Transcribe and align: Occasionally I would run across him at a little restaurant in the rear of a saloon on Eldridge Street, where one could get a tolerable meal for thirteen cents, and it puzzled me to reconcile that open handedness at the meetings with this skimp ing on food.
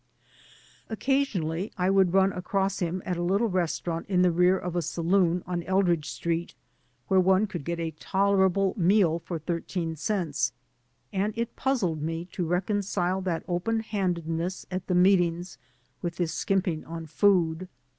Occasionally 0.89 1.71
I 1.77 1.91
would 1.91 2.11
run 2.11 2.33
across 2.33 2.79
him 2.79 3.03
at 3.05 3.17
a 3.17 3.21
little 3.21 3.49
restaurant 3.49 4.07
in 4.09 4.23
the 4.23 4.31
rear 4.31 4.57
of 4.57 4.75
a 4.75 4.81
saloon 4.81 5.43
on 5.45 5.61
Eldridge 5.61 6.09
Street, 6.09 6.55
where 7.07 7.19
one 7.19 7.45
could 7.45 7.63
get 7.63 7.79
a 7.79 7.91
tolerable 7.99 8.73
meal 8.75 9.19
for 9.19 9.37
thirteen 9.37 9.95
cents, 9.95 10.53
and 11.13 11.37
it 11.37 11.55
puzzled 11.55 12.01
me 12.01 12.25
to 12.31 12.47
reconcile 12.47 13.21
that 13.21 13.43
open 13.47 13.81
handedness 13.81 14.65
at 14.71 14.87
the 14.87 14.95
meetings 14.95 15.59
with 16.01 16.15
this 16.15 16.33
skimp 16.33 16.67
ing 16.67 16.83
on 16.85 17.05
food. 17.05 17.67